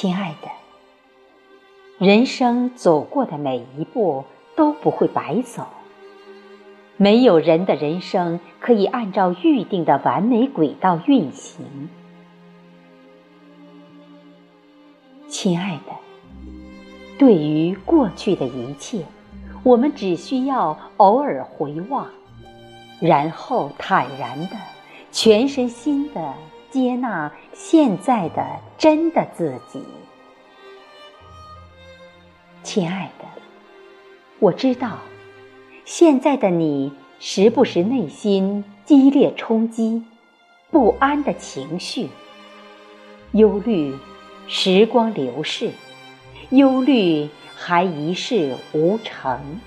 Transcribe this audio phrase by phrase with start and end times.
[0.00, 0.48] 亲爱的，
[1.98, 4.24] 人生走过的每一步
[4.54, 5.66] 都不会白走，
[6.96, 11.88] 没有人的人生可以按照预定的完美轨道运行。
[15.26, 15.92] 亲爱的，
[17.18, 19.04] 对于过去的一切，
[19.64, 22.06] 我们只需要偶尔回望，
[23.00, 24.54] 然后坦然的、
[25.10, 26.34] 全身心的。
[26.70, 29.82] 接纳现在的真的自己，
[32.62, 33.24] 亲爱的，
[34.38, 34.98] 我知道，
[35.84, 40.04] 现在的你时不时内心激烈冲击，
[40.70, 42.08] 不安的情绪，
[43.32, 43.96] 忧虑
[44.46, 45.72] 时光流逝，
[46.50, 49.60] 忧虑还一事无成，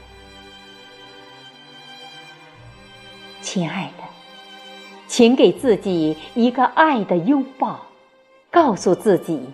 [3.41, 4.03] 亲爱的。
[5.11, 7.81] 请给自己一个爱的拥抱，
[8.49, 9.45] 告诉自己，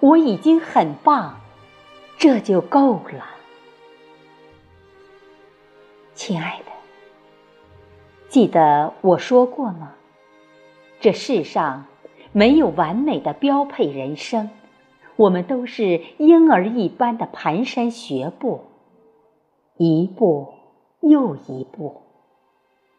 [0.00, 1.38] 我已经很棒，
[2.18, 3.24] 这就够了。
[6.16, 6.72] 亲爱的，
[8.28, 9.92] 记得我说过吗？
[10.98, 11.86] 这世上
[12.32, 14.50] 没有完美的标配人生，
[15.14, 18.64] 我们都是婴儿一般的蹒跚学步，
[19.76, 20.54] 一步
[21.02, 22.02] 又一步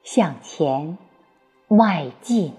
[0.01, 0.97] 向前。
[1.67, 2.53] 迈进。